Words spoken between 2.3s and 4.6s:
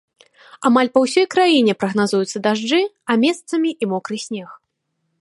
дажджы, а месцамі і мокры снег.